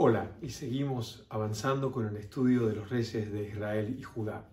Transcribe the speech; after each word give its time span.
Hola, 0.00 0.30
y 0.40 0.50
seguimos 0.50 1.26
avanzando 1.28 1.90
con 1.90 2.06
el 2.06 2.16
estudio 2.18 2.68
de 2.68 2.76
los 2.76 2.88
reyes 2.88 3.32
de 3.32 3.48
Israel 3.48 3.96
y 3.98 4.04
Judá. 4.04 4.48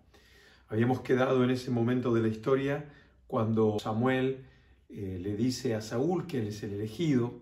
Habíamos 0.70 1.02
quedado 1.02 1.44
en 1.44 1.52
ese 1.52 1.70
momento 1.70 2.12
de 2.16 2.22
la 2.22 2.30
historia 2.30 2.91
cuando 3.27 3.77
Samuel 3.77 4.44
eh, 4.89 5.20
le 5.22 5.36
dice 5.36 5.76
a 5.76 5.81
Saúl 5.81 6.26
que 6.26 6.39
él 6.39 6.48
es 6.48 6.63
el 6.63 6.73
elegido 6.73 7.41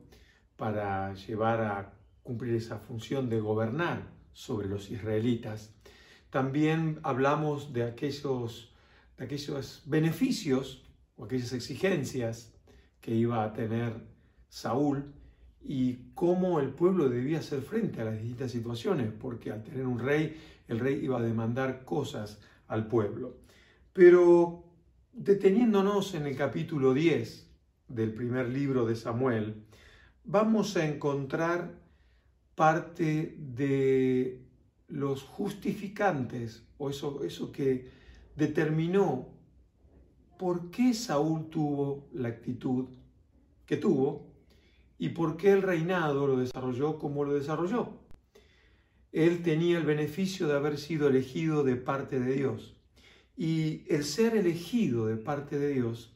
para 0.58 1.14
llevar 1.14 1.62
a 1.62 1.94
cumplir 2.24 2.56
esa 2.56 2.78
función 2.78 3.30
de 3.30 3.40
gobernar 3.40 4.10
sobre 4.34 4.68
los 4.68 4.92
israelitas. 4.92 5.74
También 6.30 7.00
hablamos 7.04 7.72
de 7.72 7.84
aquellos, 7.84 8.76
de 9.18 9.24
aquellos 9.24 9.82
beneficios 9.86 10.92
o 11.16 11.24
aquellas 11.24 11.54
exigencias 11.54 12.54
que 13.00 13.16
iba 13.16 13.46
a 13.46 13.54
tener 13.54 13.94
Saúl 14.50 15.14
y 15.64 16.12
cómo 16.14 16.60
el 16.60 16.70
pueblo 16.70 17.10
debía 17.10 17.40
hacer 17.40 17.62
frente 17.62 18.02
a 18.02 18.06
las 18.06 18.16
distintas 18.16 18.52
situaciones, 18.52 19.12
porque 19.12 19.52
al 19.52 19.64
tener 19.64 19.88
un 19.88 20.00
rey, 20.00 20.38
el 20.68 20.80
rey 20.80 21.00
iba 21.04 21.20
a 21.20 21.22
demandar 21.22 21.86
cosas 21.86 22.42
al 22.68 22.88
pueblo. 22.88 23.38
Pero 23.94 24.64
deteniéndonos 25.14 26.16
en 26.16 26.28
el 26.28 26.36
capítulo 26.36 26.94
10 26.94 27.50
del 27.88 28.14
primer 28.14 28.50
libro 28.50 28.86
de 28.86 28.96
Samuel, 28.96 29.64
vamos 30.26 30.76
a 30.76 30.86
encontrar 30.86 31.80
parte 32.56 33.36
de 33.38 34.42
los 34.88 35.24
justificantes, 35.24 36.64
o 36.78 36.90
eso, 36.90 37.24
eso 37.24 37.52
que 37.52 37.90
determinó 38.36 39.30
por 40.38 40.72
qué 40.72 40.94
Saúl 40.94 41.50
tuvo 41.50 42.10
la 42.14 42.30
actitud 42.30 42.88
que 43.66 43.78
tuvo 43.78 44.33
y 44.98 45.10
por 45.10 45.38
qué 45.38 45.52
el 45.52 45.62
reinado 45.62 46.28
lo 46.28 46.38
desarrolló 46.38 47.00
como 47.00 47.24
lo 47.24 47.34
desarrolló. 47.34 48.00
Él 49.12 49.44
tenía 49.44 49.78
el 49.78 49.86
beneficio 49.86 50.48
de 50.48 50.56
haber 50.56 50.78
sido 50.78 51.08
elegido 51.08 51.64
de 51.64 51.76
parte 51.76 52.20
de 52.20 52.34
Dios. 52.34 52.76
Y 53.36 53.84
el 53.88 54.04
ser 54.04 54.36
elegido 54.36 55.08
de 55.08 55.18
parte 55.18 55.60
de 55.60 55.70
Dios, 55.70 56.16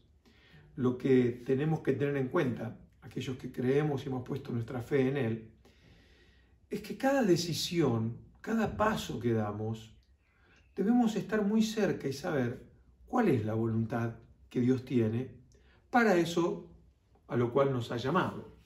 lo 0.75 0.97
que 0.97 1.43
tenemos 1.45 1.81
que 1.81 1.93
tener 1.93 2.17
en 2.17 2.27
cuenta, 2.27 2.79
aquellos 3.01 3.37
que 3.37 3.51
creemos 3.51 4.03
y 4.03 4.09
hemos 4.09 4.23
puesto 4.23 4.51
nuestra 4.51 4.81
fe 4.81 5.07
en 5.07 5.17
Él, 5.17 5.51
es 6.69 6.81
que 6.81 6.97
cada 6.97 7.23
decisión, 7.23 8.17
cada 8.41 8.75
paso 8.77 9.19
que 9.19 9.33
damos, 9.33 9.95
debemos 10.75 11.15
estar 11.15 11.43
muy 11.43 11.63
cerca 11.63 12.07
y 12.07 12.13
saber 12.13 12.65
cuál 13.05 13.29
es 13.29 13.45
la 13.45 13.53
voluntad 13.53 14.15
que 14.49 14.61
Dios 14.61 14.85
tiene 14.85 15.31
para 15.89 16.15
eso 16.15 16.69
a 17.27 17.35
lo 17.35 17.51
cual 17.51 17.71
nos 17.71 17.91
ha 17.91 17.97
llamado. 17.97 18.56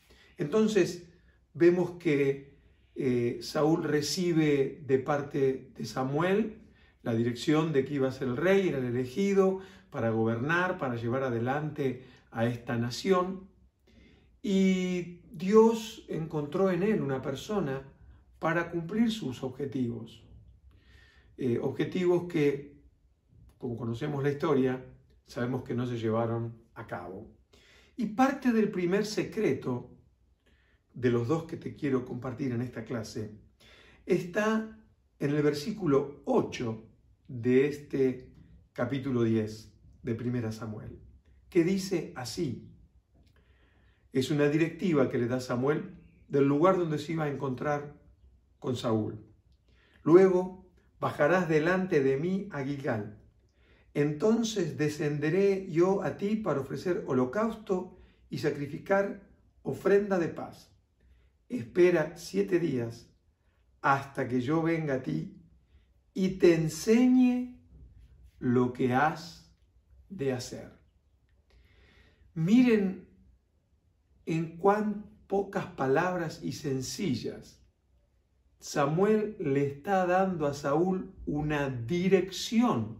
Entonces 0.42 1.08
vemos 1.54 1.92
que 2.00 2.58
eh, 2.96 3.38
Saúl 3.42 3.84
recibe 3.84 4.82
de 4.88 4.98
parte 4.98 5.72
de 5.78 5.86
Samuel 5.86 6.58
la 7.04 7.14
dirección 7.14 7.72
de 7.72 7.86
que 7.86 7.94
iba 7.94 8.08
a 8.08 8.12
ser 8.12 8.28
el 8.28 8.38
rey, 8.38 8.70
era 8.70 8.80
el 8.80 8.86
elegido 8.86 9.60
para 9.92 10.10
gobernar, 10.10 10.80
para 10.80 10.96
llevar 10.96 11.22
adelante 11.22 12.04
a 12.32 12.48
esta 12.48 12.76
nación. 12.76 13.50
Y 14.42 15.22
Dios 15.32 16.06
encontró 16.08 16.72
en 16.72 16.82
él 16.82 17.02
una 17.02 17.22
persona 17.22 17.84
para 18.40 18.72
cumplir 18.72 19.12
sus 19.12 19.44
objetivos. 19.44 20.24
Eh, 21.38 21.60
objetivos 21.62 22.28
que, 22.28 22.82
como 23.60 23.78
conocemos 23.78 24.24
la 24.24 24.32
historia, 24.32 24.84
sabemos 25.28 25.64
que 25.64 25.76
no 25.76 25.86
se 25.86 26.00
llevaron 26.00 26.64
a 26.74 26.88
cabo. 26.88 27.30
Y 27.96 28.08
parte 28.08 28.52
del 28.52 28.72
primer 28.72 29.06
secreto 29.06 29.91
de 30.94 31.10
los 31.10 31.28
dos 31.28 31.44
que 31.44 31.58
te 31.58 31.76
quiero 31.76 32.06
compartir 32.06 32.52
en 32.52 32.62
esta 32.62 32.84
clase 32.84 33.32
está 34.06 34.78
en 35.20 35.36
el 35.36 35.42
versículo 35.42 36.22
8 36.26 36.84
de 37.28 37.68
este 37.68 38.34
capítulo 38.74 39.24
10 39.24 39.74
de 40.04 40.16
Primera 40.16 40.52
Samuel, 40.52 41.00
que 41.50 41.64
dice 41.64 42.12
así. 42.16 42.68
Es 44.12 44.32
una 44.32 44.50
directiva 44.50 45.10
que 45.10 45.18
le 45.18 45.28
da 45.28 45.40
Samuel 45.40 45.96
del 46.28 46.46
lugar 46.46 46.78
donde 46.78 46.98
se 46.98 47.14
iba 47.14 47.26
a 47.26 47.30
encontrar 47.30 48.02
con 48.60 48.76
Saúl. 48.76 49.24
Luego 50.04 50.70
bajarás 51.00 51.48
delante 51.48 52.02
de 52.02 52.18
mí 52.18 52.50
a 52.52 52.64
Gilgal. 52.64 53.22
Entonces 53.94 54.78
descenderé 54.78 55.70
yo 55.70 56.04
a 56.04 56.18
ti 56.18 56.36
para 56.36 56.62
ofrecer 56.62 57.04
holocausto 57.08 57.98
y 58.30 58.40
sacrificar 58.40 59.30
ofrenda 59.64 60.18
de 60.18 60.30
paz 60.30 60.71
espera 61.60 62.18
siete 62.18 62.60
días 62.60 63.10
hasta 63.82 64.28
que 64.28 64.42
yo 64.42 64.62
venga 64.62 64.96
a 64.96 65.04
ti 65.04 65.38
y 66.14 66.38
te 66.38 66.56
enseñe 66.56 67.60
lo 68.40 68.74
que 68.74 68.94
has 68.94 69.54
de 70.10 70.34
hacer. 70.34 70.72
Miren 72.34 73.08
en 74.26 74.58
cuán 74.58 75.06
pocas 75.28 75.66
palabras 75.66 76.42
y 76.44 76.54
sencillas 76.54 77.62
Samuel 78.62 79.36
le 79.40 79.66
está 79.66 80.06
dando 80.06 80.46
a 80.46 80.54
Saúl 80.54 81.12
una 81.26 81.72
dirección 81.72 83.00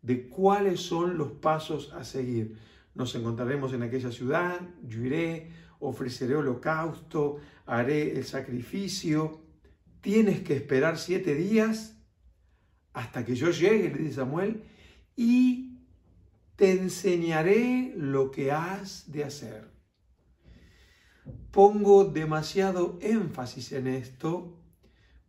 de 0.00 0.30
cuáles 0.30 0.80
son 0.80 1.18
los 1.18 1.32
pasos 1.32 1.92
a 1.92 2.04
seguir. 2.04 2.56
Nos 2.94 3.14
encontraremos 3.14 3.74
en 3.74 3.82
aquella 3.82 4.10
ciudad, 4.10 4.58
yo 4.82 5.02
iré, 5.02 5.50
ofreceré 5.82 6.36
holocausto, 6.36 7.38
haré 7.66 8.12
el 8.16 8.24
sacrificio. 8.24 9.40
Tienes 10.00 10.40
que 10.40 10.56
esperar 10.56 10.98
siete 10.98 11.34
días 11.34 11.96
hasta 12.92 13.24
que 13.24 13.34
yo 13.34 13.50
llegue, 13.50 13.90
le 13.90 13.98
dice 13.98 14.16
Samuel, 14.16 14.62
y 15.16 15.78
te 16.56 16.72
enseñaré 16.72 17.92
lo 17.96 18.30
que 18.30 18.52
has 18.52 19.10
de 19.10 19.24
hacer. 19.24 19.70
Pongo 21.50 22.04
demasiado 22.04 22.98
énfasis 23.00 23.72
en 23.72 23.86
esto 23.86 24.58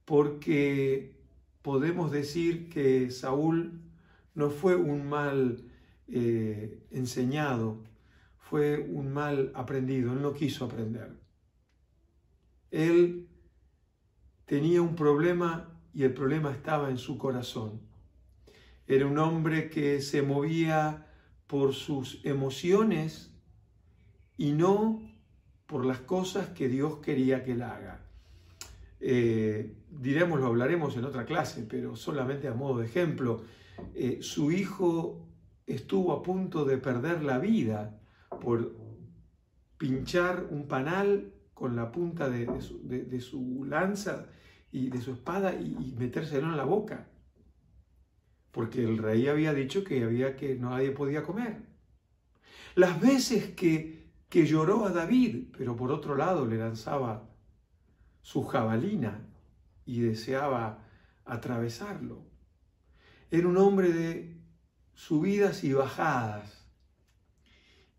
porque 0.05 1.19
podemos 1.61 2.11
decir 2.11 2.69
que 2.69 3.11
Saúl 3.11 3.81
no 4.35 4.49
fue 4.49 4.75
un 4.75 5.07
mal 5.07 5.69
eh, 6.07 6.85
enseñado, 6.91 7.83
fue 8.53 8.77
un 8.77 9.11
mal 9.11 9.51
aprendido, 9.55 10.13
él 10.13 10.21
no 10.21 10.31
quiso 10.31 10.65
aprender. 10.65 11.09
Él 12.69 13.27
tenía 14.45 14.79
un 14.79 14.95
problema 14.95 15.81
y 15.91 16.03
el 16.03 16.13
problema 16.13 16.51
estaba 16.51 16.91
en 16.91 16.99
su 16.99 17.17
corazón. 17.17 17.81
Era 18.85 19.07
un 19.07 19.17
hombre 19.17 19.71
que 19.71 20.01
se 20.01 20.21
movía 20.21 21.07
por 21.47 21.73
sus 21.73 22.23
emociones 22.25 23.35
y 24.37 24.51
no 24.51 25.01
por 25.65 25.83
las 25.83 26.01
cosas 26.01 26.49
que 26.49 26.69
Dios 26.69 26.97
quería 26.97 27.43
que 27.43 27.53
él 27.53 27.63
haga. 27.63 28.05
Eh, 28.99 29.77
diremos, 29.89 30.39
lo 30.39 30.45
hablaremos 30.45 30.95
en 30.95 31.05
otra 31.05 31.25
clase, 31.25 31.65
pero 31.67 31.95
solamente 31.95 32.47
a 32.47 32.53
modo 32.53 32.81
de 32.81 32.85
ejemplo, 32.85 33.41
eh, 33.95 34.19
su 34.21 34.51
hijo 34.51 35.27
estuvo 35.65 36.13
a 36.13 36.21
punto 36.21 36.65
de 36.65 36.77
perder 36.77 37.23
la 37.23 37.39
vida 37.39 37.99
por 38.43 38.75
pinchar 39.77 40.47
un 40.49 40.67
panal 40.67 41.33
con 41.53 41.75
la 41.75 41.91
punta 41.91 42.29
de, 42.29 42.47
su, 43.21 43.63
lanza 43.63 44.27
y 44.71 44.89
de 44.89 45.01
su 45.01 45.13
espada 45.13 45.53
y, 45.55 45.95
metérselo 45.97 46.47
en 46.47 46.57
la 46.57 46.65
boca. 46.65 47.07
Porque 48.51 48.83
el 48.83 48.97
rey 48.97 49.27
había 49.27 49.53
dicho 49.53 49.83
que, 49.83 50.03
había 50.03 50.35
que 50.35 50.55
nadie 50.55 50.91
podía 50.91 51.23
comer. 51.23 51.63
Las 52.75 52.99
veces 52.99 53.51
que, 53.55 54.11
que 54.29 54.45
lloró 54.45 54.85
a 54.85 54.91
David, 54.91 55.47
pero 55.57 55.75
por 55.75 55.91
otro 55.91 56.15
lado 56.15 56.45
le 56.45 56.57
lanzaba 56.57 57.29
su 58.21 58.43
jabalina 58.43 59.25
y 59.85 60.01
deseaba 60.01 60.85
atravesarlo. 61.25 62.23
Era 63.31 63.47
un 63.47 63.57
hombre 63.57 63.91
de 63.91 64.37
subidas 64.93 65.63
y 65.63 65.73
bajadas 65.73 66.62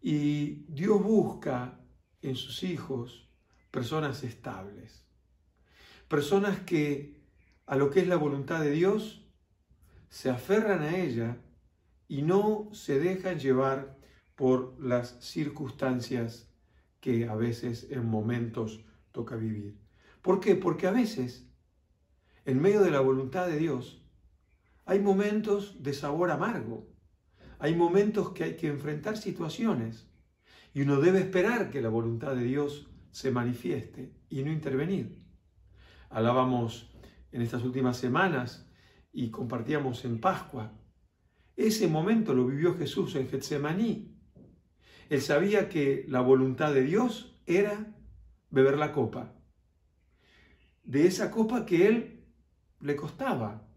y 0.07 0.67
Dios 0.69 1.03
busca 1.03 1.81
en 2.21 2.37
sus 2.37 2.63
hijos 2.63 3.27
personas 3.71 4.23
estables, 4.23 5.03
personas 6.09 6.61
que 6.61 7.23
a 7.65 7.77
lo 7.77 7.89
que 7.89 8.01
es 8.01 8.07
la 8.07 8.17
voluntad 8.17 8.61
de 8.61 8.73
Dios 8.73 9.27
se 10.11 10.29
aferran 10.29 10.83
a 10.83 10.99
ella 10.99 11.39
y 12.07 12.21
no 12.21 12.69
se 12.75 13.01
dejan 13.01 13.39
llevar 13.39 13.97
por 14.35 14.79
las 14.79 15.25
circunstancias 15.25 16.53
que 17.01 17.27
a 17.27 17.35
veces 17.35 17.87
en 17.91 18.05
momentos 18.05 18.85
toca 19.11 19.37
vivir. 19.37 19.81
¿Por 20.21 20.39
qué? 20.39 20.55
Porque 20.55 20.87
a 20.87 20.93
veces, 20.93 21.49
en 22.45 22.61
medio 22.61 22.83
de 22.83 22.91
la 22.91 23.01
voluntad 23.01 23.47
de 23.47 23.57
Dios, 23.57 24.05
hay 24.85 25.01
momentos 25.01 25.83
de 25.83 25.95
sabor 25.95 26.31
amargo, 26.31 26.94
hay 27.59 27.75
momentos 27.75 28.31
que 28.31 28.45
hay 28.45 28.57
que 28.57 28.69
enfrentar 28.69 29.17
situaciones 29.17 30.09
y 30.73 30.83
uno 30.83 31.01
debe 31.01 31.21
esperar 31.21 31.71
que 31.71 31.81
la 31.81 31.89
voluntad 31.89 32.35
de 32.35 32.45
Dios 32.45 32.91
se 33.11 33.31
manifieste 33.31 34.13
y 34.29 34.43
no 34.43 34.51
intervenir. 34.51 35.23
hablábamos 36.11 36.91
en 37.33 37.43
estas 37.43 37.63
últimas 37.65 37.97
semanas 37.97 38.69
y 39.13 39.31
compartíamos 39.31 40.05
en 40.05 40.21
Pascua. 40.21 40.73
Ese 41.57 41.89
momento 41.89 42.35
lo 42.35 42.47
vivió 42.47 42.77
Jesús 42.77 43.15
en 43.17 43.29
Getsemaní. 43.29 44.17
Él 45.09 45.21
sabía 45.21 45.69
que 45.69 46.05
la 46.09 46.21
voluntad 46.21 46.73
de 46.73 46.83
Dios 46.83 47.41
era 47.47 47.95
beber 48.51 48.79
la 48.79 48.93
copa. 48.93 49.35
De 50.83 51.07
esa 51.07 51.31
copa 51.31 51.67
que 51.67 51.87
él 51.87 52.25
le 52.81 52.97
costaba, 52.97 53.69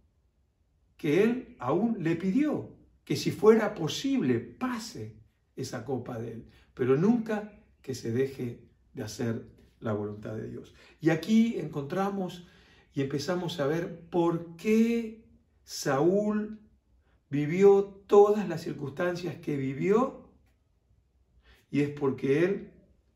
que 0.95 1.23
él 1.23 1.55
aún 1.59 1.97
le 1.99 2.15
pidió, 2.15 2.76
que 3.07 3.15
si 3.15 3.31
fuera 3.31 3.73
posible 3.73 4.37
pase 4.37 5.15
esa 5.55 5.85
copa 5.85 6.19
de 6.19 6.33
él, 6.33 6.45
pero 6.73 6.97
nunca 6.97 7.53
que 7.81 7.95
se 7.95 8.11
deje 8.11 8.67
de 8.93 9.01
hacer 9.01 9.47
la 9.79 9.93
voluntad 9.93 10.35
de 10.35 10.49
Dios. 10.49 10.75
Y 10.99 11.09
aquí 11.09 11.57
encontramos 11.57 12.45
y 12.93 12.99
empezamos 12.99 13.61
a 13.61 13.67
ver 13.67 14.01
por 14.09 14.57
qué 14.57 15.23
Saúl 15.63 16.59
vivió 17.29 17.85
todas 18.07 18.49
las 18.49 18.63
circunstancias 18.63 19.37
que 19.37 19.55
vivió 19.55 20.29
y 21.71 21.83
es 21.83 21.89
porque 21.91 22.43
él 22.43 22.73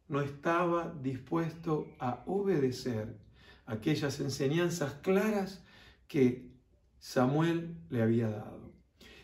no 0.08 0.22
estaba 0.22 0.96
dispuesto 1.02 1.90
a 2.00 2.24
obedecer 2.28 3.18
aquellas 3.66 4.22
enseñanzas 4.22 4.94
claras 5.02 5.66
que 6.08 6.50
Samuel 6.98 7.76
le 7.90 8.02
había 8.02 8.30
dado. 8.30 8.61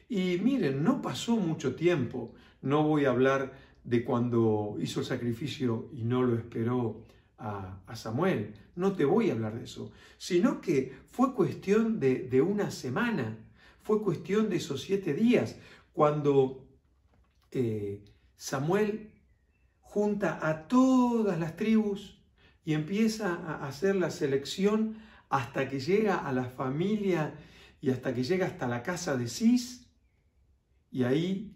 Y 0.09 0.37
miren, 0.37 0.83
no 0.83 1.01
pasó 1.01 1.35
mucho 1.35 1.75
tiempo, 1.75 2.33
no 2.61 2.83
voy 2.83 3.05
a 3.05 3.09
hablar 3.09 3.53
de 3.83 4.03
cuando 4.03 4.77
hizo 4.79 5.01
el 5.01 5.05
sacrificio 5.05 5.89
y 5.93 6.03
no 6.03 6.23
lo 6.23 6.35
esperó 6.37 7.03
a, 7.37 7.81
Samuel. 7.95 8.53
No 8.75 8.93
te 8.93 9.05
voy 9.05 9.29
a 9.29 9.33
hablar 9.33 9.57
de 9.57 9.65
eso, 9.65 9.91
sino 10.17 10.61
que 10.61 10.95
fue 11.07 11.33
cuestión 11.33 11.99
de, 11.99 12.41
una 12.41 12.71
semana, 12.71 13.37
fue 13.81 14.01
cuestión 14.01 14.49
de 14.49 14.57
esos 14.57 14.81
siete 14.81 15.13
días, 15.13 15.57
cuando 15.93 16.67
eh, 17.51 18.03
Samuel 18.35 19.11
junta 19.81 20.47
a 20.47 20.67
todas 20.67 21.39
las 21.39 21.55
tribus 21.55 22.21
y 22.63 22.73
empieza 22.73 23.33
a 23.33 23.67
hacer 23.67 23.95
la 23.95 24.11
selección 24.11 24.97
hasta 25.29 25.67
que 25.67 25.79
llega 25.79 26.17
a 26.17 26.31
la 26.31 26.45
familia 26.45 27.33
y 27.81 27.89
hasta 27.89 28.13
que 28.13 28.23
llega 28.23 28.45
hasta 28.45 28.67
la 28.67 28.83
casa 28.83 29.17
de 29.17 29.27
Cis 29.27 29.86
y 30.91 31.03
ahí 31.03 31.55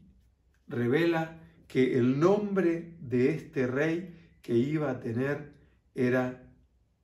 revela 0.68 1.40
que 1.68 1.98
el 1.98 2.20
nombre 2.20 2.96
de 3.00 3.30
este 3.30 3.68
rey 3.68 4.16
que 4.42 4.56
iba 4.58 4.92
a 4.92 5.00
tener 5.00 5.54
era 5.96 6.44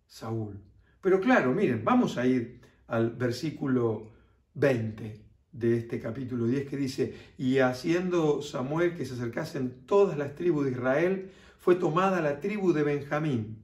Saúl. 0.07 0.59
Pero 1.01 1.21
claro, 1.21 1.53
miren, 1.53 1.83
vamos 1.83 2.17
a 2.17 2.25
ir 2.25 2.61
al 2.87 3.11
versículo 3.11 4.11
20 4.55 5.21
de 5.51 5.77
este 5.77 5.99
capítulo 5.99 6.45
10 6.45 6.67
que 6.67 6.77
dice, 6.77 7.15
y 7.37 7.59
haciendo 7.59 8.41
Samuel 8.41 8.95
que 8.95 9.05
se 9.05 9.13
acercasen 9.13 9.85
todas 9.85 10.17
las 10.17 10.35
tribus 10.35 10.65
de 10.65 10.71
Israel, 10.71 11.31
fue 11.57 11.75
tomada 11.75 12.21
la 12.21 12.39
tribu 12.39 12.73
de 12.73 12.83
Benjamín, 12.83 13.57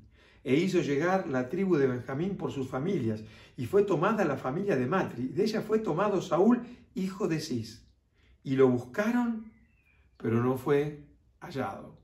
e 0.43 0.55
hizo 0.55 0.81
llegar 0.81 1.27
la 1.27 1.49
tribu 1.49 1.77
de 1.77 1.87
Benjamín 1.87 2.35
por 2.35 2.51
sus 2.51 2.67
familias, 2.67 3.23
y 3.55 3.65
fue 3.65 3.83
tomada 3.83 4.25
la 4.25 4.37
familia 4.37 4.75
de 4.75 4.87
Matri, 4.87 5.27
de 5.27 5.43
ella 5.43 5.61
fue 5.61 5.79
tomado 5.79 6.21
Saúl, 6.21 6.61
hijo 6.95 7.27
de 7.27 7.39
Cis, 7.39 7.85
y 8.43 8.55
lo 8.55 8.69
buscaron, 8.69 9.51
pero 10.17 10.43
no 10.43 10.57
fue 10.57 11.05
hallado. 11.39 11.99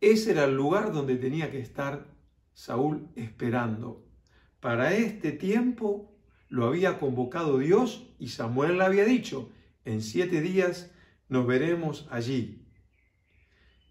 Ese 0.00 0.32
era 0.32 0.44
el 0.44 0.56
lugar 0.56 0.92
donde 0.92 1.16
tenía 1.16 1.50
que 1.50 1.60
estar 1.60 2.12
Saúl 2.52 3.08
esperando. 3.16 4.04
Para 4.60 4.94
este 4.94 5.32
tiempo 5.32 6.14
lo 6.48 6.66
había 6.66 6.98
convocado 6.98 7.58
Dios 7.58 8.12
y 8.18 8.28
Samuel 8.28 8.78
le 8.78 8.84
había 8.84 9.04
dicho, 9.04 9.50
en 9.84 10.02
siete 10.02 10.40
días 10.40 10.90
nos 11.28 11.46
veremos 11.46 12.06
allí. 12.10 12.66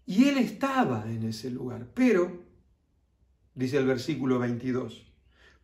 Y 0.06 0.28
él 0.28 0.38
estaba 0.38 1.10
en 1.10 1.24
ese 1.24 1.50
lugar, 1.50 1.88
pero, 1.94 2.44
dice 3.54 3.78
el 3.78 3.86
versículo 3.86 4.38
22, 4.38 5.12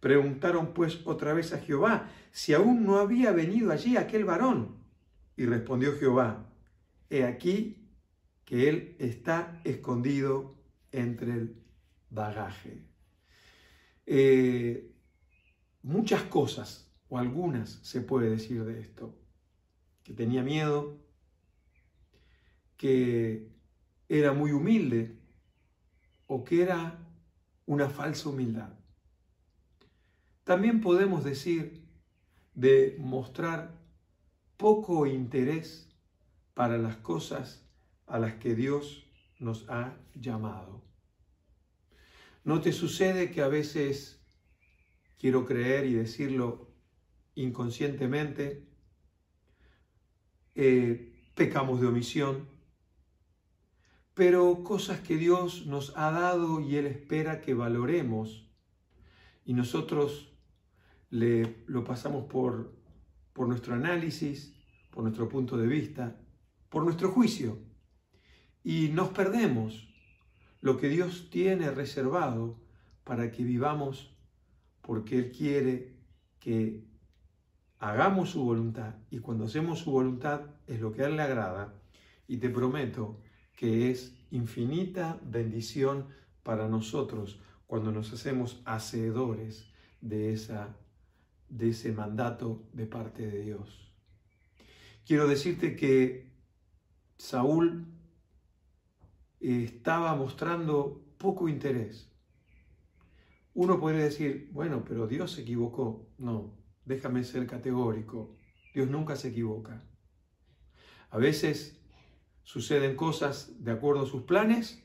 preguntaron 0.00 0.72
pues 0.74 1.00
otra 1.04 1.32
vez 1.32 1.52
a 1.52 1.58
Jehová 1.58 2.08
si 2.30 2.54
aún 2.54 2.84
no 2.84 2.98
había 2.98 3.32
venido 3.32 3.72
allí 3.72 3.96
aquel 3.96 4.24
varón. 4.24 4.77
Y 5.38 5.46
respondió 5.46 5.96
Jehová, 5.96 6.52
he 7.08 7.22
aquí 7.22 7.88
que 8.44 8.68
Él 8.68 8.96
está 8.98 9.60
escondido 9.62 10.56
entre 10.90 11.32
el 11.32 11.62
bagaje. 12.10 12.82
Eh, 14.04 14.96
muchas 15.82 16.24
cosas, 16.24 16.92
o 17.08 17.18
algunas 17.18 17.70
se 17.84 18.00
puede 18.00 18.30
decir 18.30 18.64
de 18.64 18.80
esto, 18.80 19.16
que 20.02 20.12
tenía 20.12 20.42
miedo, 20.42 20.98
que 22.76 23.52
era 24.08 24.32
muy 24.32 24.50
humilde 24.50 25.20
o 26.26 26.42
que 26.42 26.62
era 26.62 26.98
una 27.64 27.88
falsa 27.88 28.28
humildad. 28.28 28.72
También 30.42 30.80
podemos 30.80 31.22
decir 31.22 31.86
de 32.54 32.96
mostrar 32.98 33.77
poco 34.58 35.06
interés 35.06 35.88
para 36.52 36.76
las 36.76 36.96
cosas 36.96 37.64
a 38.06 38.18
las 38.18 38.34
que 38.34 38.54
Dios 38.54 39.06
nos 39.38 39.68
ha 39.70 39.96
llamado. 40.14 40.82
¿No 42.44 42.60
te 42.60 42.72
sucede 42.72 43.30
que 43.30 43.40
a 43.40 43.48
veces 43.48 44.20
quiero 45.16 45.46
creer 45.46 45.86
y 45.86 45.94
decirlo 45.94 46.72
inconscientemente? 47.36 48.66
Eh, 50.56 51.30
pecamos 51.36 51.80
de 51.80 51.86
omisión, 51.86 52.48
pero 54.14 54.64
cosas 54.64 54.98
que 55.00 55.16
Dios 55.16 55.66
nos 55.66 55.96
ha 55.96 56.10
dado 56.10 56.60
y 56.60 56.74
Él 56.74 56.86
espera 56.86 57.40
que 57.40 57.54
valoremos 57.54 58.50
y 59.44 59.54
nosotros 59.54 60.32
le, 61.10 61.62
lo 61.66 61.84
pasamos 61.84 62.24
por, 62.24 62.77
por 63.38 63.46
nuestro 63.46 63.74
análisis, 63.74 64.52
por 64.90 65.04
nuestro 65.04 65.28
punto 65.28 65.56
de 65.56 65.68
vista, 65.68 66.16
por 66.68 66.82
nuestro 66.82 67.12
juicio. 67.12 67.56
Y 68.64 68.88
nos 68.88 69.10
perdemos 69.10 69.88
lo 70.60 70.76
que 70.76 70.88
Dios 70.88 71.30
tiene 71.30 71.70
reservado 71.70 72.58
para 73.04 73.30
que 73.30 73.44
vivamos 73.44 74.12
porque 74.80 75.18
Él 75.18 75.30
quiere 75.30 75.94
que 76.40 76.84
hagamos 77.78 78.30
su 78.30 78.42
voluntad. 78.42 78.96
Y 79.08 79.20
cuando 79.20 79.44
hacemos 79.44 79.78
su 79.78 79.92
voluntad 79.92 80.40
es 80.66 80.80
lo 80.80 80.90
que 80.90 81.02
a 81.02 81.06
Él 81.06 81.14
le 81.14 81.22
agrada. 81.22 81.80
Y 82.26 82.38
te 82.38 82.50
prometo 82.50 83.20
que 83.54 83.92
es 83.92 84.18
infinita 84.32 85.20
bendición 85.22 86.08
para 86.42 86.68
nosotros 86.68 87.40
cuando 87.68 87.92
nos 87.92 88.12
hacemos 88.12 88.60
hacedores 88.64 89.70
de, 90.00 90.32
esa, 90.32 90.76
de 91.48 91.70
ese 91.70 91.92
mandato 91.92 92.68
de 92.72 92.86
parte 92.86 93.26
de 93.26 93.42
Dios. 93.42 93.92
Quiero 95.06 95.26
decirte 95.26 95.74
que 95.76 96.30
Saúl 97.16 97.86
estaba 99.40 100.14
mostrando 100.14 101.04
poco 101.18 101.48
interés. 101.48 102.10
Uno 103.54 103.80
podría 103.80 104.04
decir, 104.04 104.50
bueno, 104.52 104.84
pero 104.84 105.06
Dios 105.06 105.32
se 105.32 105.42
equivocó. 105.42 106.06
No, 106.18 106.54
déjame 106.84 107.24
ser 107.24 107.46
categórico. 107.46 108.36
Dios 108.74 108.88
nunca 108.88 109.16
se 109.16 109.28
equivoca. 109.28 109.82
A 111.10 111.18
veces 111.18 111.80
suceden 112.42 112.94
cosas 112.94 113.64
de 113.64 113.72
acuerdo 113.72 114.02
a 114.02 114.06
sus 114.06 114.22
planes 114.22 114.82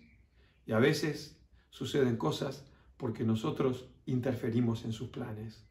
y 0.65 0.71
a 0.71 0.79
veces 0.79 1.39
suceden 1.69 2.17
cosas 2.17 2.65
porque 2.97 3.23
nosotros 3.23 3.89
interferimos 4.05 4.85
en 4.85 4.93
sus 4.93 5.09
planes. 5.09 5.65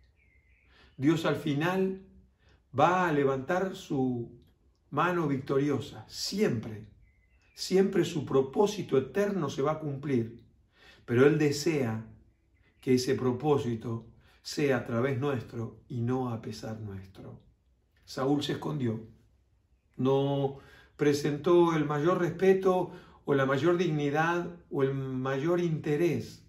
Dios 0.96 1.24
al 1.26 1.36
final 1.36 2.02
va 2.78 3.08
a 3.08 3.12
levantar 3.12 3.74
su 3.76 4.30
mano 4.90 5.26
victoriosa, 5.26 6.04
siempre, 6.08 6.86
Siempre 7.54 8.04
su 8.04 8.24
propósito 8.24 8.96
eterno 8.96 9.50
se 9.50 9.62
va 9.62 9.72
a 9.72 9.78
cumplir, 9.78 10.42
pero 11.04 11.26
Él 11.26 11.38
desea 11.38 12.06
que 12.80 12.94
ese 12.94 13.14
propósito 13.14 14.06
sea 14.42 14.78
a 14.78 14.84
través 14.84 15.20
nuestro 15.20 15.78
y 15.88 16.00
no 16.00 16.30
a 16.30 16.40
pesar 16.40 16.80
nuestro. 16.80 17.40
Saúl 18.04 18.42
se 18.42 18.54
escondió, 18.54 19.06
no 19.96 20.58
presentó 20.96 21.76
el 21.76 21.84
mayor 21.84 22.18
respeto 22.20 22.90
o 23.24 23.34
la 23.34 23.46
mayor 23.46 23.76
dignidad 23.76 24.48
o 24.70 24.82
el 24.82 24.94
mayor 24.94 25.60
interés 25.60 26.44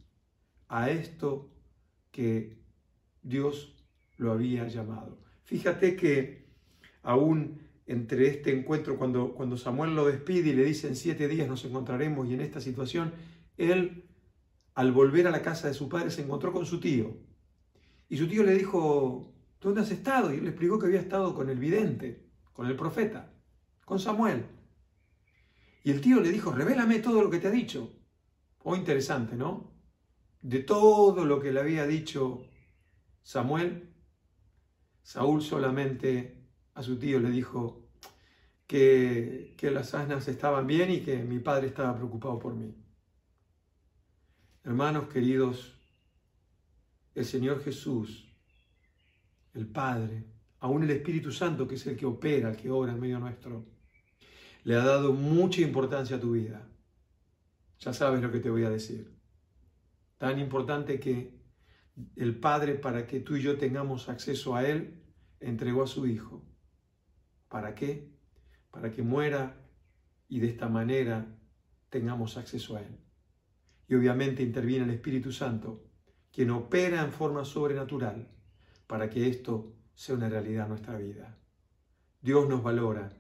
a 0.68 0.90
esto 0.90 1.52
que 2.12 2.58
Dios 3.22 3.73
lo 4.24 4.32
había 4.32 4.68
llamado. 4.68 5.20
Fíjate 5.44 5.96
que 5.96 6.48
aún 7.04 7.62
entre 7.86 8.28
este 8.28 8.58
encuentro, 8.58 8.98
cuando, 8.98 9.34
cuando 9.34 9.58
Samuel 9.58 9.94
lo 9.94 10.06
despide 10.06 10.50
y 10.50 10.54
le 10.54 10.64
dice 10.64 10.88
en 10.88 10.96
siete 10.96 11.28
días 11.28 11.50
nos 11.50 11.66
encontraremos 11.66 12.28
y 12.28 12.34
en 12.34 12.42
esta 12.42 12.62
situación, 12.62 13.14
él 13.58 14.06
al 14.74 14.92
volver 14.94 15.28
a 15.28 15.32
la 15.32 15.42
casa 15.42 15.68
de 15.68 15.74
su 15.74 15.90
padre 15.90 16.10
se 16.10 16.22
encontró 16.24 16.52
con 16.52 16.66
su 16.66 16.80
tío 16.80 17.16
Y 18.10 18.18
su 18.18 18.28
tío 18.28 18.44
le 18.44 18.54
dijo, 18.54 19.34
¿dónde 19.60 19.82
has 19.82 19.92
estado? 19.92 20.34
Y 20.34 20.38
él 20.38 20.46
le 20.46 20.50
explicó 20.52 20.80
que 20.80 20.88
había 20.88 21.02
estado 21.02 21.36
con 21.36 21.50
el 21.50 21.60
vidente, 21.60 22.26
con 22.54 22.68
el 22.68 22.76
profeta, 22.76 23.34
con 23.84 24.00
Samuel. 24.00 24.46
Y 25.84 25.92
el 25.92 26.00
tío 26.00 26.22
le 26.22 26.32
dijo, 26.32 26.54
revélame 26.54 27.00
todo 27.00 27.22
lo 27.22 27.30
que 27.30 27.40
te 27.40 27.48
ha 27.50 27.52
dicho. 27.52 27.92
Oh, 28.60 28.78
interesante, 28.78 29.36
¿no? 29.36 29.74
De 30.42 30.60
todo 30.60 31.26
lo 31.26 31.42
que 31.42 31.52
le 31.52 31.60
había 31.60 31.86
dicho 31.86 32.46
Samuel, 33.22 33.93
Saúl 35.04 35.42
solamente 35.42 36.38
a 36.74 36.82
su 36.82 36.98
tío 36.98 37.20
le 37.20 37.30
dijo 37.30 37.84
que, 38.66 39.56
las 39.62 39.94
asnas 39.94 40.28
estaban 40.28 40.68
bien 40.68 40.92
y 40.92 41.02
que 41.02 41.24
mi 41.24 41.40
padre 41.40 41.68
estaba 41.68 41.96
preocupado 41.96 42.40
por 42.40 42.56
mí. 42.56 42.76
Hermanos 44.64 45.08
queridos, 45.08 45.76
el 47.16 47.26
Señor 47.26 47.64
Jesús, 47.64 48.30
el 49.54 49.68
Padre, 49.68 50.26
aún 50.60 50.84
el 50.84 50.90
Espíritu 50.90 51.32
Santo, 51.32 51.68
que 51.68 51.76
es 51.76 51.86
el 51.86 51.96
que 51.96 52.06
opera, 52.06 52.50
el 52.50 52.58
que 52.58 52.72
obra 52.72 52.94
en 52.94 53.00
medio 53.00 53.20
nuestro, 53.20 53.66
le 54.64 54.76
ha 54.76 54.84
dado 54.84 55.14
mucha 55.14 55.62
importancia 55.62 56.16
a 56.16 56.20
tu 56.20 56.32
vida. 56.32 56.68
Ya 57.80 57.94
sabes 57.94 58.22
lo 58.22 58.32
que 58.32 58.40
te 58.40 58.50
voy 58.50 58.64
a 58.64 58.70
decir. 58.70 59.14
Tan 60.18 60.40
importante 60.40 61.00
que 61.00 61.43
el 62.16 62.40
Padre, 62.40 62.76
para 62.76 63.06
que 63.06 63.20
tú 63.20 63.36
y 63.36 63.42
yo 63.42 63.58
tengamos 63.58 64.10
acceso 64.10 64.56
a 64.56 64.68
Él, 64.68 65.04
entregó 65.40 65.84
a 65.84 65.88
su 65.88 66.08
Hijo. 66.08 66.44
¿Para 67.50 67.76
qué? 67.76 68.12
Para 68.72 68.92
que 68.92 69.04
muera 69.04 69.64
y 70.28 70.40
de 70.40 70.48
esta 70.48 70.68
manera 70.68 71.38
tengamos 71.90 72.38
acceso 72.38 72.76
a 72.76 72.82
Él. 72.82 73.00
Y 73.88 73.96
obviamente 73.96 74.42
interviene 74.42 74.86
el 74.86 74.92
Espíritu 74.92 75.32
Santo 75.32 75.90
quien 76.32 76.50
opera 76.50 77.04
en 77.04 77.12
forma 77.12 77.46
sobrenatural 77.46 78.28
para 78.88 79.10
que 79.10 79.30
esto 79.30 79.76
sea 79.94 80.16
una 80.16 80.30
realidad 80.30 80.64
en 80.64 80.70
nuestra 80.70 80.98
vida. 80.98 81.38
Dios 82.22 82.50
nos 82.50 82.64
valora. 82.64 83.12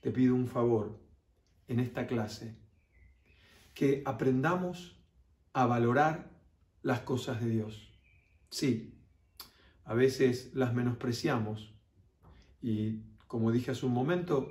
Te 0.00 0.10
pido 0.10 0.34
un 0.34 0.46
favor 0.46 1.00
en 1.68 1.80
esta 1.80 2.06
clase, 2.06 2.58
que 3.74 4.02
aprendamos 4.04 5.00
a 5.52 5.66
valorar 5.66 6.29
las 6.82 7.00
cosas 7.00 7.40
de 7.40 7.50
Dios. 7.50 7.92
Sí, 8.50 8.98
a 9.84 9.94
veces 9.94 10.50
las 10.54 10.74
menospreciamos 10.74 11.74
y, 12.62 13.02
como 13.26 13.52
dije 13.52 13.70
hace 13.70 13.86
un 13.86 13.92
momento, 13.92 14.50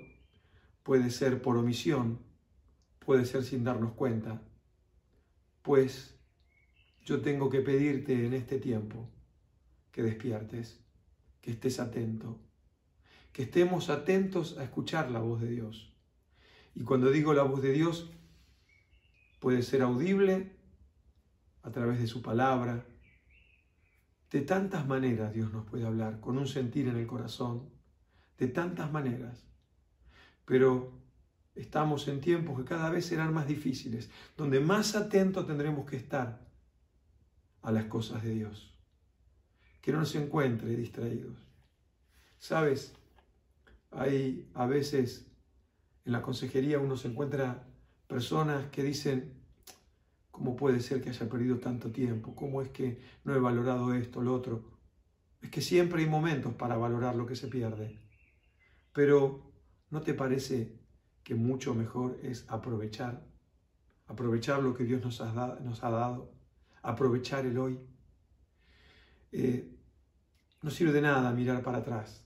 puede 0.84 1.10
ser 1.10 1.42
por 1.42 1.58
omisión, 1.58 2.20
puede 3.00 3.26
ser 3.26 3.44
sin 3.44 3.64
darnos 3.64 3.94
cuenta, 3.94 4.42
pues 5.62 6.20
yo 7.04 7.22
tengo 7.22 7.50
que 7.50 7.62
pedirte 7.62 8.26
en 8.26 8.34
este 8.34 8.60
tiempo 8.60 9.10
que 9.92 10.04
despiertes, 10.04 10.80
que 11.42 11.52
estés 11.52 11.80
atento, 11.80 12.40
que 13.32 13.44
estemos 13.44 13.90
atentos 13.90 14.58
a 14.58 14.64
escuchar 14.64 15.10
la 15.12 15.20
voz 15.20 15.42
de 15.42 15.50
Dios. 15.50 15.96
Y 16.76 16.84
cuando 16.84 17.12
digo 17.12 17.34
la 17.34 17.44
voz 17.44 17.62
de 17.62 17.72
Dios, 17.72 18.12
puede 19.40 19.64
ser 19.64 19.82
audible 19.82 20.59
a 21.70 21.72
través 21.72 22.00
de 22.00 22.08
su 22.08 22.22
palabra. 22.22 22.86
De 24.32 24.42
tantas 24.42 24.88
maneras 24.88 25.34
Dios 25.34 25.54
nos 25.54 25.66
puede 25.66 25.86
hablar, 25.86 26.20
con 26.20 26.38
un 26.38 26.48
sentir 26.48 26.88
en 26.88 26.98
el 26.98 27.08
corazón, 27.08 27.70
de 28.38 28.48
tantas 28.48 28.92
maneras. 28.92 29.48
Pero 30.46 31.00
estamos 31.56 32.08
en 32.08 32.22
tiempos 32.22 32.58
que 32.58 32.66
cada 32.66 32.90
vez 32.90 33.06
serán 33.06 33.34
más 33.34 33.48
difíciles, 33.48 34.10
donde 34.36 34.60
más 34.60 34.96
atentos 34.96 35.46
tendremos 35.46 35.90
que 35.90 35.98
estar 35.98 36.48
a 37.62 37.72
las 37.72 37.86
cosas 37.86 38.24
de 38.24 38.34
Dios. 38.34 38.76
Que 39.82 39.92
no 39.92 40.00
nos 40.00 40.16
encuentre 40.16 40.76
distraídos. 40.76 41.38
Sabes, 42.40 42.96
hay 43.92 44.50
a 44.54 44.66
veces 44.66 45.32
en 46.06 46.14
la 46.14 46.22
consejería 46.22 46.80
uno 46.80 46.98
se 46.98 47.10
encuentra 47.10 47.68
personas 48.08 48.70
que 48.72 48.84
dicen, 48.84 49.39
¿cómo 50.40 50.56
puede 50.56 50.80
ser 50.80 51.02
que 51.02 51.10
haya 51.10 51.28
perdido 51.28 51.58
tanto 51.58 51.92
tiempo? 51.92 52.34
¿Cómo 52.34 52.62
es 52.62 52.70
que 52.70 53.02
no 53.26 53.36
he 53.36 53.40
valorado 53.40 53.94
esto, 53.94 54.22
lo 54.22 54.34
otro? 54.34 54.64
Es 55.42 55.50
que 55.50 55.60
siempre 55.60 56.02
hay 56.02 56.10
momentos 56.10 56.54
para 56.54 56.78
valorar 56.78 57.18
lo 57.18 57.26
que 57.26 57.36
se 57.36 57.50
pierde. 57.50 58.00
Pero 58.94 59.52
¿no 59.90 60.00
te 60.00 60.14
parece 60.14 60.80
que 61.24 61.36
mucho 61.36 61.76
mejor 61.76 62.18
es 62.24 62.46
aprovechar? 62.48 63.22
Aprovechar 64.08 64.64
lo 64.64 64.74
que 64.74 64.86
Dios 64.86 65.04
nos 65.04 65.20
ha, 65.20 65.34
dado 65.34 66.32
aprovechar 66.84 67.46
el 67.46 67.58
hoy. 67.58 67.78
Eh, 69.34 69.78
no 70.62 70.70
sirve 70.70 70.94
de 70.94 71.02
nada 71.02 71.34
mirar 71.34 71.62
para 71.64 71.80
atrás. 71.80 72.26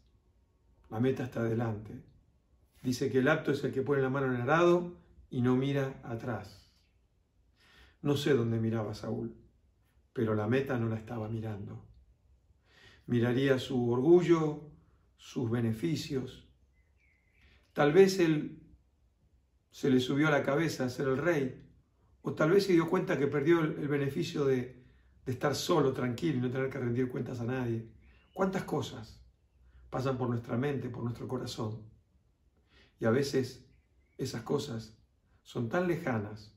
La 0.92 1.00
meta 1.00 1.24
está 1.24 1.40
adelante. 1.40 2.00
Dice 2.84 3.10
que 3.10 3.18
el 3.20 3.28
apto 3.28 3.52
es 3.52 3.64
el 3.64 3.74
que 3.74 3.82
pone 3.82 4.04
la 4.04 4.12
mano 4.12 4.28
en 4.28 4.36
el 4.36 4.42
arado 4.42 4.94
y 5.32 5.42
no 5.42 5.56
mira 5.56 6.00
atrás. 6.04 6.63
No 8.04 8.18
sé 8.18 8.34
dónde 8.34 8.60
miraba 8.60 8.94
Saúl, 8.94 9.34
pero 10.12 10.36
la 10.36 10.46
meta 10.46 10.78
no 10.78 10.90
la 10.90 10.98
estaba 10.98 11.30
mirando. 11.30 11.88
Miraría 13.06 13.58
su 13.60 13.90
orgullo, 13.90 14.70
sus 15.16 15.50
beneficios. 15.50 16.46
Tal 17.72 17.94
vez 17.94 18.20
él 18.20 18.62
se 19.72 19.90
le 19.90 20.02
subió 20.02 20.28
a 20.28 20.32
la 20.32 20.44
cabeza 20.44 20.84
a 20.84 20.90
ser 20.90 21.08
el 21.08 21.18
rey 21.18 21.66
o 22.24 22.34
tal 22.34 22.52
vez 22.52 22.66
se 22.66 22.74
dio 22.74 22.90
cuenta 22.90 23.18
que 23.18 23.28
perdió 23.28 23.62
el, 23.62 23.88
beneficio 23.88 24.44
de, 24.44 24.84
de 25.26 25.32
estar 25.32 25.56
solo, 25.56 25.94
tranquilo 25.94 26.40
y 26.40 26.42
no 26.42 26.52
tener 26.52 26.70
que 26.70 26.80
rendir 26.80 27.08
cuentas 27.08 27.40
a 27.40 27.46
nadie. 27.46 27.90
¿Cuántas 28.34 28.64
cosas 28.64 29.24
pasan 29.90 30.18
por 30.18 30.28
nuestra 30.28 30.58
mente, 30.58 30.90
por 30.90 31.04
nuestro 31.04 31.26
corazón? 31.26 31.90
Y 33.00 33.06
a 33.06 33.12
veces 33.12 33.66
esas 34.18 34.42
cosas 34.42 34.98
son 35.42 35.70
tan 35.70 35.88
lejanas 35.88 36.53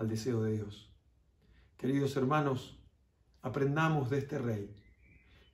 al 0.00 0.08
deseo 0.08 0.42
de 0.42 0.52
Dios. 0.52 0.90
Queridos 1.76 2.16
hermanos, 2.16 2.82
aprendamos 3.42 4.08
de 4.08 4.18
este 4.18 4.38
rey, 4.38 4.74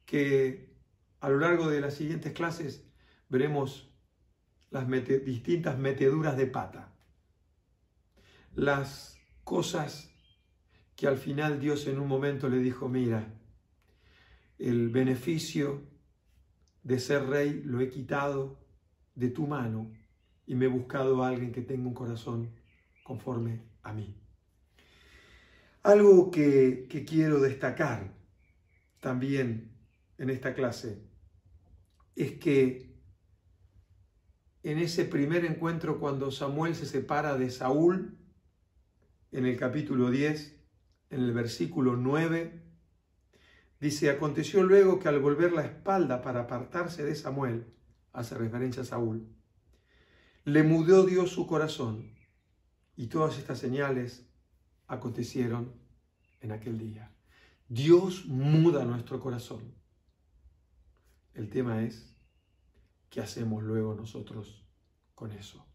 que 0.05 0.73
a 1.19 1.29
lo 1.29 1.39
largo 1.39 1.69
de 1.69 1.81
las 1.81 1.95
siguientes 1.95 2.33
clases 2.33 2.89
veremos 3.29 3.93
las 4.71 4.89
distintas 4.89 5.77
meteduras 5.79 6.37
de 6.37 6.47
pata, 6.47 6.95
las 8.55 9.19
cosas 9.43 10.15
que 10.95 11.09
al 11.09 11.19
final 11.19 11.59
Dios 11.59 11.89
en 11.89 11.99
un 11.99 12.07
momento 12.07 12.49
le 12.49 12.59
dijo, 12.59 12.89
mira, 12.89 13.35
el 14.59 14.91
beneficio 14.91 15.83
de 16.85 17.01
ser 17.01 17.27
rey 17.27 17.63
lo 17.65 17.81
he 17.81 17.89
quitado 17.89 18.61
de 19.17 19.29
tu 19.29 19.49
mano 19.49 19.91
y 20.47 20.55
me 20.55 20.67
he 20.67 20.69
buscado 20.69 21.25
a 21.25 21.29
alguien 21.31 21.51
que 21.51 21.63
tenga 21.63 21.89
un 21.89 21.95
corazón 21.95 22.55
conforme 23.03 23.65
a 23.83 23.93
mí. 23.93 24.15
Algo 25.87 26.33
que, 26.33 26.89
quiero 27.09 27.39
destacar 27.39 28.13
también 28.99 29.71
en 30.19 30.31
esta 30.31 30.53
clase 30.53 31.01
es 32.17 32.33
que 32.41 32.93
en 34.65 34.79
ese 34.81 35.05
primer 35.05 35.45
encuentro 35.45 36.01
cuando 36.01 36.33
Samuel 36.33 36.75
se 36.75 36.87
separa 36.87 37.39
de 37.39 37.51
Saúl, 37.51 38.19
en 39.31 39.47
el 39.47 39.57
capítulo 39.57 40.11
10, 40.11 40.57
en 41.11 41.21
el 41.21 41.33
versículo 41.33 41.95
9, 41.95 42.65
dice, 43.79 44.11
aconteció 44.11 44.65
luego 44.65 44.99
que 44.99 45.07
al 45.07 45.21
volver 45.21 45.53
la 45.53 45.67
espalda 45.67 46.21
para 46.21 46.41
apartarse 46.41 47.05
de 47.05 47.15
Samuel, 47.15 47.65
hace 48.13 48.35
referencia 48.35 48.83
a 48.83 48.87
Saúl, 48.87 49.29
le 50.43 50.65
mudó 50.65 51.07
Dios 51.07 51.31
su 51.31 51.47
corazón 51.47 52.11
y 52.97 53.07
todas 53.07 53.39
estas 53.39 53.61
señales 53.61 54.27
acontecieron 54.89 55.73
en 56.41 56.53
aquel 56.53 56.79
día. 56.79 57.13
Dios 57.69 58.27
muda 58.27 58.85
nuestro 58.85 59.21
corazón. 59.21 59.75
El 61.35 61.51
tema 61.51 61.83
es, 61.83 62.17
¿qué 63.11 63.21
hacemos 63.21 63.63
luego 63.63 63.95
nosotros 63.95 64.65
con 65.15 65.33
eso? 65.33 65.67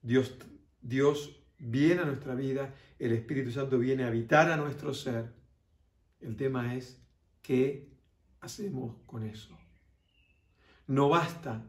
Dios, 0.00 0.36
Dios 0.80 1.42
viene 1.58 2.02
a 2.02 2.06
nuestra 2.06 2.34
vida, 2.34 2.74
el 2.98 3.12
Espíritu 3.12 3.50
Santo 3.50 3.78
viene 3.78 4.04
a 4.04 4.08
habitar 4.08 4.50
a 4.50 4.56
nuestro 4.56 4.94
ser. 4.94 5.34
El 6.20 6.36
tema 6.36 6.74
es 6.74 7.02
qué 7.42 7.92
hacemos 8.40 8.96
con 9.06 9.24
eso. 9.24 9.58
No 10.86 11.08
basta 11.08 11.64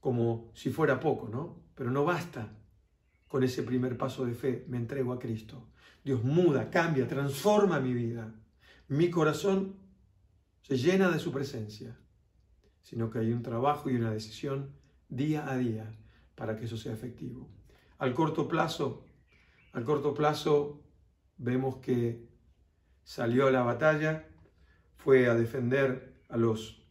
como 0.00 0.50
si 0.54 0.70
fuera 0.70 0.98
poco, 0.98 1.28
¿no? 1.28 1.62
Pero 1.76 1.92
no 1.92 2.04
basta 2.04 2.61
con 3.32 3.42
ese 3.42 3.62
primer 3.62 3.96
paso 3.96 4.26
de 4.26 4.34
fe, 4.34 4.66
me 4.68 4.76
entrego 4.76 5.10
a 5.10 5.18
Cristo. 5.18 5.66
Dios 6.04 6.22
muda, 6.22 6.68
cambia, 6.68 7.08
transforma 7.08 7.80
mi 7.80 7.94
vida. 7.94 8.34
Mi 8.88 9.08
corazón 9.08 9.76
se 10.60 10.76
llena 10.76 11.10
de 11.10 11.18
su 11.18 11.32
presencia, 11.32 11.98
sino 12.82 13.08
que 13.08 13.20
hay 13.20 13.32
un 13.32 13.42
trabajo 13.42 13.88
y 13.88 13.96
una 13.96 14.10
decisión 14.10 14.76
día 15.08 15.50
a 15.50 15.56
día 15.56 15.98
para 16.34 16.56
que 16.56 16.66
eso 16.66 16.76
sea 16.76 16.92
efectivo. 16.92 17.48
Al 17.96 18.12
corto 18.12 18.48
plazo, 18.48 19.06
al 19.72 19.84
corto 19.84 20.12
plazo 20.12 20.82
vemos 21.38 21.76
que 21.76 22.28
salió 23.02 23.46
a 23.46 23.50
la 23.50 23.62
batalla 23.62 24.28
fue 24.98 25.30
a 25.30 25.34
defender 25.34 26.20
a 26.28 26.36
los, 26.36 26.86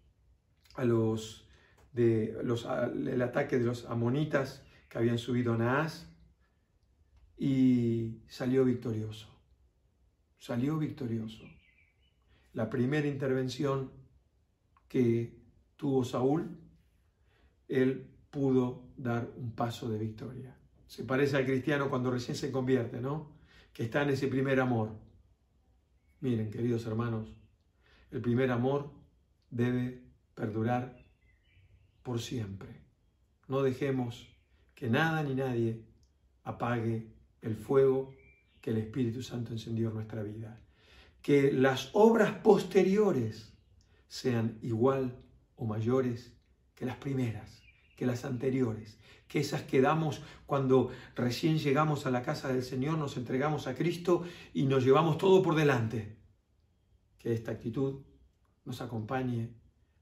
a 0.74 0.86
los, 0.86 1.48
de, 1.94 2.36
los 2.42 2.66
el 2.66 3.22
ataque 3.22 3.60
de 3.60 3.66
los 3.66 3.86
amonitas 3.86 4.64
que 4.90 4.98
habían 4.98 5.20
subido 5.20 5.54
a 5.54 5.58
Naas 5.58 6.11
y 7.44 8.22
salió 8.28 8.64
victorioso. 8.64 9.28
Salió 10.38 10.78
victorioso. 10.78 11.44
La 12.54 12.70
primera 12.70 13.08
intervención 13.08 13.92
que 14.88 15.42
tuvo 15.76 16.06
Saúl, 16.06 16.56
él 17.68 18.08
pudo 18.30 18.84
dar 18.96 19.28
un 19.38 19.56
paso 19.56 19.90
de 19.90 19.98
victoria. 19.98 20.56
Se 20.86 21.04
parece 21.04 21.36
al 21.36 21.46
cristiano 21.46 21.90
cuando 21.90 22.12
recién 22.12 22.38
se 22.38 22.52
convierte, 22.52 23.02
¿no? 23.02 23.32
Que 23.74 23.86
está 23.86 24.04
en 24.04 24.12
ese 24.12 24.28
primer 24.28 24.60
amor. 24.60 24.92
Miren, 26.20 26.52
queridos 26.52 26.86
hermanos, 26.86 27.36
el 28.12 28.22
primer 28.22 28.52
amor 28.52 28.92
debe 29.50 30.04
perdurar 30.36 30.96
por 32.04 32.22
siempre. 32.22 32.84
No 33.48 33.64
dejemos 33.64 34.28
que 34.76 34.92
nada 34.92 35.24
ni 35.24 35.34
nadie 35.34 35.84
apague 36.44 37.20
el 37.42 37.56
fuego 37.56 38.14
que 38.62 38.72
el 38.72 38.78
Espíritu 38.78 39.22
Santo 39.24 39.52
encendió 39.52 39.90
en 39.90 39.96
nuestra 39.96 40.24
vida. 40.24 40.62
Que 41.22 41.52
las 41.52 41.90
obras 41.94 42.32
posteriores 42.40 43.54
sean 44.08 44.60
igual 44.62 45.18
o 45.56 45.66
mayores 45.66 46.34
que 46.76 46.86
las 46.86 46.98
primeras, 46.98 47.62
que 47.96 48.06
las 48.06 48.26
anteriores, 48.26 48.98
que 49.28 49.40
esas 49.40 49.62
que 49.62 49.82
damos 49.82 50.22
cuando 50.46 50.90
recién 51.16 51.60
llegamos 51.60 52.06
a 52.06 52.12
la 52.12 52.24
casa 52.24 52.52
del 52.52 52.64
Señor, 52.64 52.98
nos 52.98 53.18
entregamos 53.18 53.68
a 53.68 53.76
Cristo 53.76 54.24
y 54.54 54.64
nos 54.64 54.84
llevamos 54.84 55.18
todo 55.18 55.42
por 55.42 55.56
delante. 55.56 56.18
Que 57.20 57.34
esta 57.34 57.52
actitud 57.52 58.02
nos 58.66 58.82
acompañe 58.82 59.54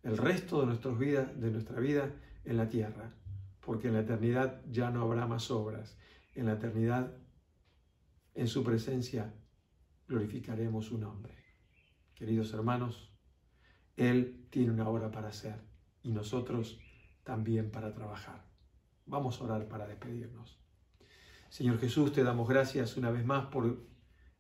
el 0.03 0.17
resto 0.17 0.62
de, 0.62 0.67
nuestras 0.67 0.98
vidas, 0.98 1.39
de 1.39 1.51
nuestra 1.51 1.79
vida 1.79 2.12
en 2.46 2.58
la 2.58 2.69
tierra, 2.69 3.13
porque 3.60 3.89
en 3.89 3.93
la 3.93 4.00
eternidad 4.00 4.62
ya 4.72 4.89
no 4.89 5.01
habrá 5.01 5.27
más 5.27 5.51
obras. 5.51 5.98
En 6.34 6.46
la 6.46 6.53
eternidad, 6.53 7.13
en 8.39 8.48
su 8.48 8.63
presencia, 8.63 9.34
glorificaremos 10.08 10.86
su 10.86 10.98
nombre. 10.98 11.36
Queridos 12.15 12.53
hermanos, 12.53 13.12
Él 13.98 14.48
tiene 14.50 14.72
una 14.72 14.88
obra 14.88 15.12
para 15.12 15.27
hacer 15.27 15.60
y 16.03 16.13
nosotros 16.13 16.79
también 17.24 17.69
para 17.69 17.93
trabajar. 17.93 18.46
Vamos 19.05 19.41
a 19.41 19.43
orar 19.43 19.67
para 19.67 19.88
despedirnos. 19.88 20.58
Señor 21.50 21.79
Jesús, 21.79 22.13
te 22.13 22.24
damos 22.24 22.48
gracias 22.48 22.96
una 22.96 23.12
vez 23.12 23.25
más 23.25 23.48
por 23.48 23.86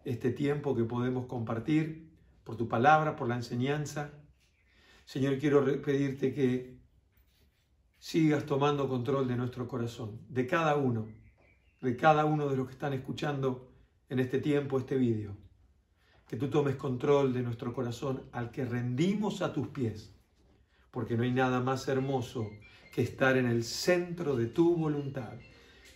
este 0.05 0.31
tiempo 0.31 0.77
que 0.77 0.85
podemos 0.85 1.25
compartir, 1.25 2.09
por 2.45 2.55
tu 2.55 2.69
palabra, 2.69 3.17
por 3.17 3.27
la 3.27 3.35
enseñanza. 3.35 4.13
Señor, 5.03 5.37
quiero 5.39 5.65
pedirte 5.81 6.33
que 6.33 6.79
sigas 7.97 8.45
tomando 8.45 8.87
control 8.87 9.27
de 9.27 9.35
nuestro 9.35 9.67
corazón, 9.67 10.21
de 10.29 10.47
cada 10.47 10.77
uno, 10.77 11.09
de 11.81 11.97
cada 11.97 12.23
uno 12.23 12.47
de 12.47 12.55
los 12.55 12.65
que 12.65 12.73
están 12.73 12.93
escuchando 12.93 13.68
en 14.09 14.19
este 14.19 14.39
tiempo 14.39 14.77
este 14.77 14.95
vídeo. 14.95 15.37
Que 16.27 16.35
tú 16.35 16.49
tomes 16.49 16.75
control 16.75 17.33
de 17.33 17.41
nuestro 17.41 17.73
corazón 17.73 18.23
al 18.31 18.51
que 18.51 18.65
rendimos 18.65 19.41
a 19.41 19.53
tus 19.53 19.67
pies 19.69 20.13
porque 20.91 21.15
no 21.15 21.23
hay 21.23 21.31
nada 21.31 21.61
más 21.61 21.87
hermoso 21.87 22.49
que 22.93 23.01
estar 23.01 23.37
en 23.37 23.45
el 23.45 23.63
centro 23.63 24.35
de 24.35 24.47
tu 24.47 24.75
voluntad. 24.75 25.33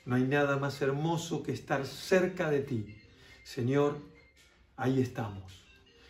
No 0.06 0.16
hay 0.16 0.24
nada 0.24 0.58
más 0.58 0.82
hermoso 0.82 1.44
que 1.44 1.52
estar 1.52 1.86
cerca 1.86 2.50
de 2.50 2.62
ti. 2.62 2.96
Señor, 3.44 3.98
ahí 4.76 5.02
estamos. 5.02 5.64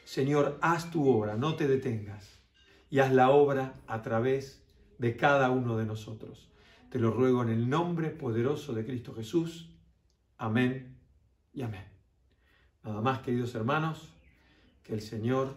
Señor, 0.04 0.58
haz 0.62 0.92
tu 0.92 1.08
obra, 1.08 1.38
no 1.38 1.56
te 1.56 1.68
detengas. 1.68 2.40
Y 2.90 3.00
haz 3.00 3.14
la 3.14 3.30
obra 3.30 3.82
a 3.88 4.02
través 4.02 4.64
de 4.98 5.16
cada 5.16 5.50
uno 5.50 5.78
de 5.78 5.86
nosotros. 5.86 6.52
Te 6.90 7.00
lo 7.00 7.12
ruego 7.12 7.42
en 7.42 7.50
el 7.50 7.70
nombre 7.70 8.10
poderoso 8.10 8.74
de 8.74 8.86
Cristo 8.86 9.16
Jesús. 9.16 9.72
Amén 10.38 11.00
y 11.54 11.64
amén. 11.64 11.93
Nada 12.84 13.02
más, 13.02 13.20
queridos 13.20 13.56
hermanos, 13.56 14.14
que 14.84 14.94
el 14.94 15.02
Señor, 15.02 15.56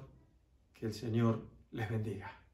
que 0.75 0.87
el 0.87 0.95
Señor 0.95 1.41
les 1.73 1.91
bendiga. 1.91 2.46